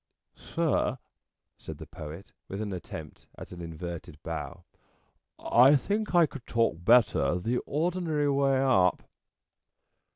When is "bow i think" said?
4.23-6.15